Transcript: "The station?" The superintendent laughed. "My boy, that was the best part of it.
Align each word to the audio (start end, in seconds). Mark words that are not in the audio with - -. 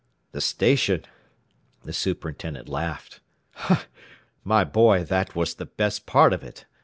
"The 0.31 0.41
station?" 0.41 1.05
The 1.85 1.93
superintendent 1.93 2.67
laughed. 2.67 3.19
"My 4.43 4.63
boy, 4.63 5.03
that 5.03 5.35
was 5.35 5.53
the 5.53 5.67
best 5.67 6.07
part 6.07 6.33
of 6.33 6.43
it. 6.43 6.65